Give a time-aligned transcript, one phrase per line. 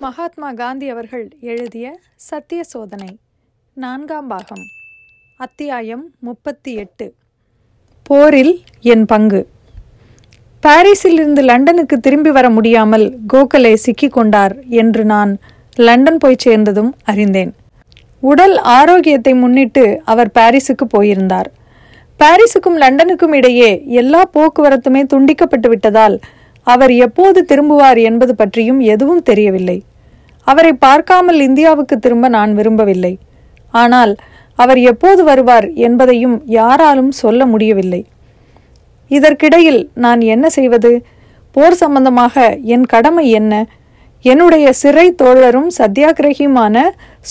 [0.00, 3.18] மகாத்மா காந்தி அவர்கள் எழுதிய சத்திய சோதனை
[3.74, 4.62] நான்காம் பாகம்
[5.36, 7.14] அத்தியாயம் முப்பத்தி எட்டு.
[8.02, 9.48] போரில் என் பங்கு.
[10.60, 15.38] பாரிஸில் இருந்து லண்டனுக்கு திரும்பி வர முடியாமல் கோகலே சிக்கிக்கொண்டார் என்று நான்
[15.76, 17.54] லண்டன் போய் சேர்ந்ததும் அறிந்தேன்.
[18.20, 21.50] உடல் ஆரோக்கியத்தை முன்னிட்டு அவர் பாரிஸுக்கு போயிருந்தார்.
[22.20, 26.20] பாரிஸுக்கும் லண்டனுக்கும் இடையே எல்லா போக்குவரத்துமே துண்டிக்கப்பட்டு விட்டதால்
[26.72, 29.78] அவர் எப்போது திரும்புவார் என்பது பற்றியும் எதுவும் தெரியவில்லை.
[30.46, 33.14] அவரை பார்க்காமல் இந்தியாவுக்கு திரும்ப நான் விரும்பவில்லை.
[33.74, 34.12] ஆனால்
[34.58, 38.02] அவர் எப்போது வருவார் என்பதையும் யாராலும் சொல்ல முடியவில்லை.
[39.10, 40.92] இதற்கிடையில் நான் என்ன செய்வது?
[41.56, 42.36] போர் சம்பந்தமாக
[42.74, 43.52] என் கடமை என்ன?
[44.24, 46.76] என்னுடைய சிறை தோழரும் சத்தியாகிரகியுமான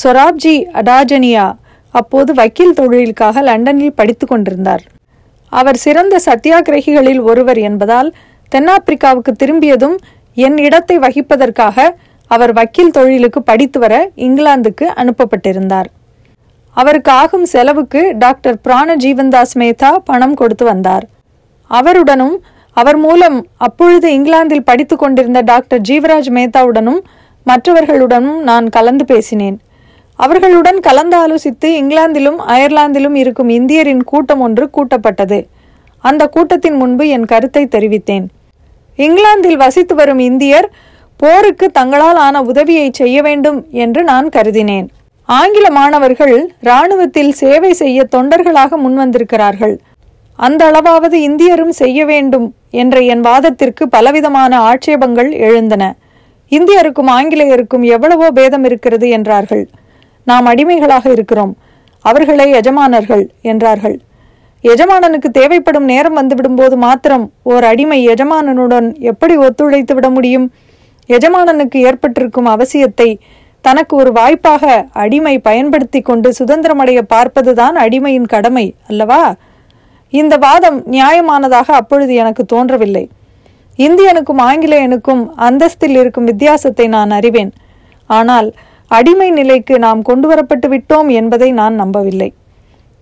[0.03, 1.47] சொராப்ஜி அடாஜனியா
[1.95, 4.83] அப்போது வக்கீல் தொழிலுக்காக லண்டனில் படித்து கொண்டிருந்தார்.
[5.51, 8.09] அவர் சிறந்த சத்தியாகிரகிகளில் ஒருவர் என்பதால்
[8.51, 9.97] தென்னாப்பிரிக்காவுக்கு திரும்பியதும்
[10.33, 11.87] என் இடத்தை வகிப்பதற்காக
[12.31, 15.87] அவர் வக்கீல் தொழிலுக்கு படித்து வர இங்கிலாந்துக்கு அனுப்பப்பட்டிருந்தார்.
[16.77, 21.05] அவருக்கு ஆகும் செலவுக்கு டாக்டர் பிராண ஜீவன்தாஸ் மேத்தா பணம் கொடுத்து வந்தார்.
[21.65, 22.35] அவருடனும்
[22.77, 26.99] அவர் மூலம் அப்பொழுது இங்கிலாந்தில் படித்து கொண்டிருந்த டாக்டர் ஜீவராஜ் மேத்தாவுடனும்
[27.47, 29.57] மற்றவர்களுடனும் நான் கலந்து பேசினேன்.
[30.19, 35.39] அவர்களுடன் கலந்து ஆலோசித்து இங்கிலாந்திலும் அயர்லாந்திலும் இருக்கும் இந்தியரின் கூட்டம் ஒன்று கூட்டப்பட்டது.
[36.03, 38.25] அந்த கூட்டத்தின் முன்பு என் கருத்தை தெரிவித்தேன்.
[38.97, 40.67] இங்கிலாந்தில் வசித்து வரும் இந்தியர்
[41.17, 44.87] போருக்கு தங்களால் ஆன உதவியை செய்ய வேண்டும் என்று நான் கருதினேன்.
[45.25, 49.75] ஆங்கில மாணவர்கள் இராணுவத்தில் சேவை செய்ய தொண்டர்களாக முன்வந்திருக்கிறார்கள்.
[50.35, 55.95] அந்த அளவாவது இந்தியரும் செய்ய வேண்டும் என்ற என் வாதத்திற்கு பலவிதமான ஆட்சேபங்கள் எழுந்தன.
[56.51, 59.69] இந்தியருக்கும் ஆங்கிலேயருக்கும் எவ்வளவோ பேதம் இருக்கிறது என்றார்கள்.
[60.23, 61.53] நாம் அடிமைகளாக இருக்கிறோம்.
[62.01, 63.97] அவர்களே எஜமானர்கள் என்றார்கள்.
[64.71, 70.47] எஜமானனுக்கு தேவைப்படும் நேரம் வந்துவிடும் போது மாத்திரம் ஓர் அடிமை எஜமானனுடன் எப்படி ஒத்துழைத்து விட முடியும்?
[71.09, 73.09] எஜமானனுக்கு ஏற்பட்டிருக்கும் அவசியத்தை
[73.61, 74.63] தனக்கு ஒரு வாய்ப்பாக
[75.03, 79.21] அடிமை பயன்படுத்தி கொண்டு சுதந்திரமடைய பார்ப்பதுதான் அடிமையின் கடமை அல்லவா?
[80.13, 83.05] இந்த வாதம் நியாயமானதாக அப்பொழுது எனக்கு தோன்றவில்லை.
[83.79, 87.51] இந்தியனுக்கும் ஆங்கிலேயனுக்கும் அந்தஸ்தில் இருக்கும் வித்தியாசத்தை நான் அறிவேன்.
[88.09, 88.49] ஆனால்
[88.87, 92.29] அடிமை நிலைக்கு நாம் கொண்டு வரப்பட்டு விட்டோம் என்பதை நான் நம்பவில்லை.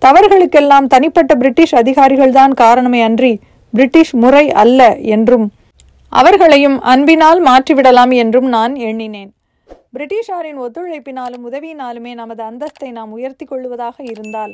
[0.04, 3.40] தவறுகளுக்கெல்லாம் தனிப்பட்ட பிரிட்டிஷ் அதிகாரிகள்தான் காரணமே அன்றி
[3.72, 5.50] பிரிட்டிஷ் முறை அல்ல என்றும்
[6.08, 9.32] அவர்களையும் அன்பினால் மாற்றிவிடலாம் என்றும் நான் எண்ணினேன்.
[9.98, 14.52] பிரிட்டிஷாரின் ஒத்துழைப்பினாலும் உதவியினாலுமே நமது அந்தஸ்தை நாம் உயர்த்தி கொள்வதாக இருந்தால்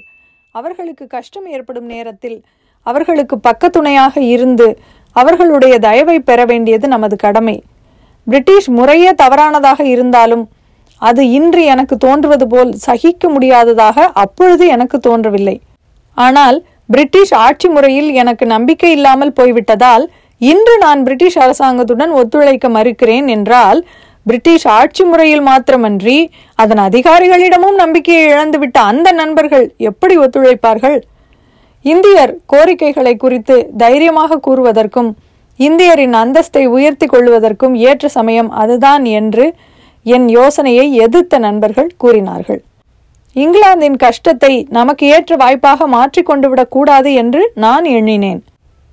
[0.53, 2.43] அவர்களுக்கு கஷ்டம் ஏற்படும் நேரத்தில்
[2.83, 4.79] அவர்களுக்கு பக்கத்துணையாக இருந்து
[5.13, 7.63] அவர்களுடைய தயவை பெற வேண்டியது நமது கடமை.
[8.25, 10.49] பிரிட்டிஷ் முறையே தவறானதாக இருந்தாலும்
[11.09, 15.57] அது இன்று எனக்கு தோன்றுவது போல் சகிக்க முடியாததாக அப்பொழுது எனக்கு தோன்றவில்லை.
[16.17, 16.59] ஆனால்
[16.89, 20.05] பிரிட்டிஷ் ஆட்சி முறையில் எனக்கு நம்பிக்கை இல்லாமல் போய்விட்டதால்
[20.41, 23.81] இன்று நான் பிரிட்டிஷ் அரசாங்கத்துடன் ஒத்துழைக்க மறுக்கிறேன் என்றால்
[24.27, 26.19] பிரிட்டிஷ் ஆட்சி முறையில் மாத்திரமன்றி
[26.59, 30.97] அதன் அதிகாரிகளிடமும் நம்பிக்கையை இழந்துவிட்ட அந்த நண்பர்கள் எப்படி ஒத்துழைப்பார்கள்?
[31.85, 35.11] இந்தியர் கோரிக்கைகளை குறித்து தைரியமாக கூறுவதற்கும்
[35.59, 39.47] இந்தியரின் அந்தஸ்தை உயர்த்தி கொள்வதற்கும் ஏற்ற சமயம் அதுதான் என்று
[40.07, 42.61] என் யோசனையை எதிர்த்த நண்பர்கள் கூறினார்கள்.
[43.37, 48.41] இங்கிலாந்தின் கஷ்டத்தை நமக்கு ஏற்ற வாய்ப்பாக மாற்றிக்கொண்டு விடக்கூடாது என்று நான் எண்ணினேன்.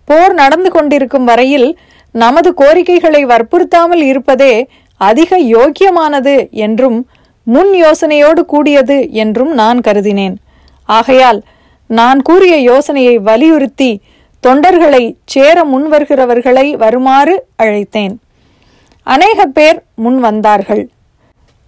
[0.07, 1.69] போர் நடந்து கொண்டிருக்கும் வரையில்
[2.15, 4.53] நமது கோரிக்கைகளை வற்புறுத்தாமல் இருப்பதே
[4.97, 6.99] அதிக யோக்கியமானது என்றும்
[7.43, 10.37] முன் யோசனையோடு கூடியது என்றும் நான் கருதினேன்.
[10.89, 11.39] ஆகையால்
[11.89, 13.91] நான் கூறிய யோசனையை வலியுறுத்தி
[14.43, 18.15] தொண்டர்களை சேர முன்வருகிறவர்களை வருமாறு அழைத்தேன்.
[19.07, 20.83] அநேக பேர் முன் வந்தார்கள்.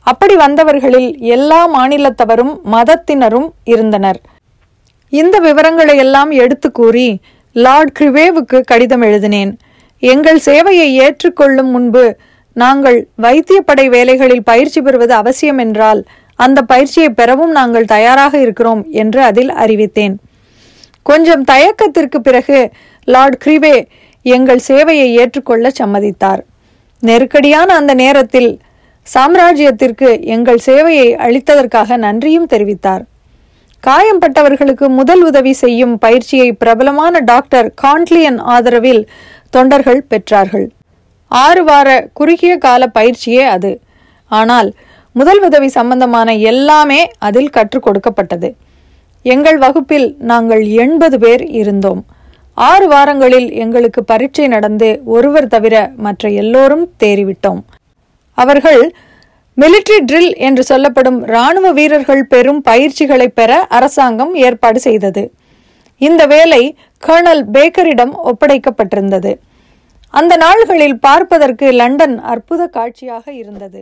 [0.03, 4.19] அப்படி வந்தவர்களில் எல்லா மாநிலத்தவரும் மதத்தினரும் இருந்தனர்.
[5.09, 7.07] இந்த விவரங்களை எல்லாம் எடுத்து கூறி
[7.51, 9.51] லார்ட் கிரிவேவுக்கு கடிதம் எழுதினேன்.
[9.99, 12.17] எங்கள் சேவையை ஏற்றுக்கொள்ளும் முன்பு
[12.53, 16.01] நாங்கள் வைத்தியப்படை வேலைகளில் பயிற்சி பெறுவது அவசியம் என்றால்
[16.35, 20.15] அந்த பயிற்சியை பெறவும் நாங்கள் தயாராக இருக்கிறோம் என்று அதில் அறிவித்தேன்.
[21.09, 22.71] கொஞ்சம் தயக்கத்திற்கு பிறகு
[23.07, 23.75] லார்ட் கிரிவே
[24.21, 26.41] எங்கள் சேவையை ஏற்றுக்கொள்ள சம்மதித்தார்.
[26.99, 28.49] நெருக்கடியான அந்த நேரத்தில்
[29.07, 33.03] சாம்ராஜ்யத்திற்கு எங்கள் சேவையை அளித்ததற்காக நன்றியும் தெரிவித்தார்.
[33.87, 39.07] காயம்பட்டவர்களுக்கு முதல் உதவி செய்யும் பயிற்சியை பிரபலமான டாக்டர் கான்ட்லியன் ஆதரவில்
[39.49, 40.67] தொண்டர்கள் பெற்றார்கள்.
[41.27, 43.81] ஆறு வார குறுகிய கால பயிற்சியே அது.
[44.27, 44.73] ஆனால்
[45.11, 48.55] முதல் உதவி சம்பந்தமான எல்லாமே அதில் கற்றுக் கொடுக்கப்பட்டது.
[49.23, 52.05] எங்கள் வகுப்பில் நாங்கள் எண்பது பேர் இருந்தோம்.
[52.53, 57.61] ஆறு வாரங்களில் எங்களுக்கு பரீட்சை நடந்து ஒருவர் தவிர மற்ற எல்லோரும் தேறிவிட்டோம்.
[58.43, 58.81] அவர்கள்
[59.57, 65.23] மிலிட்ரி ட்ரில் என்று சொல்லப்படும் இராணுவ வீரர்கள் பெறும் பயிற்சிகளை பெற அரசாங்கம் ஏற்பாடு செய்தது.
[66.01, 66.61] இந்த வேலை
[67.03, 69.31] கர்னல் பேக்கரிடம் ஒப்படைக்கப்பட்டிருந்தது.
[70.13, 73.81] அந்த நாள்களில் பார்ப்பதற்கு லண்டன் அற்புத காட்சியாக இருந்தது.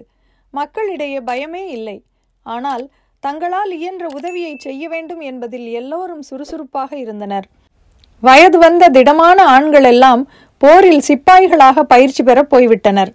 [0.53, 1.97] மக்களிடையே பயமே இல்லை.
[2.45, 2.83] ஆனால்
[3.23, 7.47] தங்களால் இயன்ற உதவியை செய்ய வேண்டும் என்பதில் எல்லோரும் சுறுசுறுப்பாக இருந்தனர்.
[8.23, 10.21] வயது வந்த திடமான ஆண்கள் எல்லாம்
[10.61, 13.11] போரில் சிப்பாய்களாக பயிற்சி பெற போய்விட்டனர்.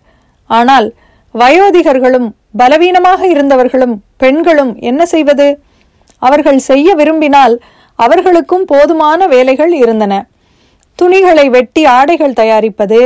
[0.51, 0.87] ஆனால்
[1.35, 2.27] வயோதிகர்களும்
[2.57, 5.47] பலவீனமாக இருந்தவர்களும் பெண்களும் என்ன செய்வது?
[6.19, 7.55] அவர்கள் செய்ய விரும்பினால்
[7.99, 10.15] அவர்களுக்கும் போதுமான வேலைகள் இருந்தன.
[10.99, 13.01] துணிகளை வெட்டி ஆடைகள் தயாரிப்பது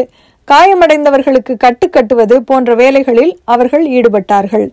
[0.48, 4.66] காயமடைந்தவர்களுக்கு கட்டுக்கட்டுவது போன்ற வேலைகளில் அவர்கள் ஈடுபட்டார்கள்.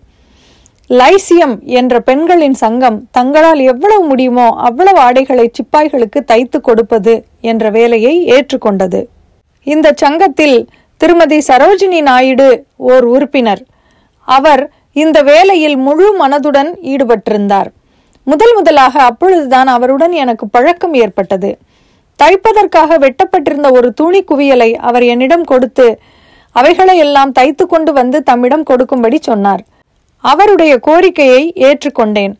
[0.89, 7.13] லைசியம் என்ற பெண்களின் சங்கம் தங்களால் எவ்வளவு முடியுமோ அவ்வளவு ஆடைகளை சிப்பாய்களுக்கு தைத்து கொடுப்பது
[7.51, 9.01] என்ற வேலையை ஏற்றுக்கொண்டது.
[9.67, 10.57] இந்த சங்கத்தில்
[11.01, 12.47] திருமதி சரோஜினி நாயுடு
[12.91, 13.61] ஓர் உறுப்பினர்.
[14.27, 14.63] அவர்
[15.03, 17.69] இந்த வேலையில் முழு மனதுடன் ஈடுபட்டிருந்தார்.
[18.23, 21.51] முதல் முதலாக அப்பொழுதுதான் அவருடன் எனக்கு பழக்கம் ஏற்பட்டது.
[22.21, 25.87] தைப்பதற்காக வெட்டப்பட்டிருந்த ஒரு துணி குவியலை அவர் என்னிடம் கொடுத்து
[26.51, 29.63] அவைகளை எல்லாம் தைத்து கொண்டு வந்து தம்மிடம் கொடுக்கும்படி சொன்னார்.
[30.23, 32.33] அவருடைய கோரிக்கையை ஏற்றுக்கொண்டேன்.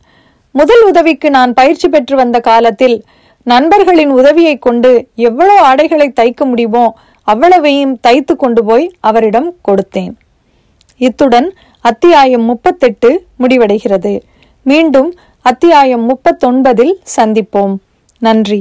[0.50, 2.96] முதல் உதவிக்கு நான் பயிற்சி பெற்று வந்த காலத்தில்
[3.42, 4.90] நண்பர்களின் உதவியை கொண்டு
[5.28, 6.86] எவ்வளோ ஆடைகளை தைக்க முடியுமோ
[7.26, 10.14] அவ்வளவையும் தைத்து கொண்டு போய் அவரிடம் கொடுத்தேன்.
[10.96, 11.48] இத்துடன்
[11.80, 14.12] அத்தியாயம் முப்பத்தெட்டு முடிவடைகிறது.
[14.62, 15.10] மீண்டும்
[15.42, 17.74] அத்தியாயம் முப்பத்தொன்பதில் சந்திப்போம்.
[18.18, 18.60] நன்றி.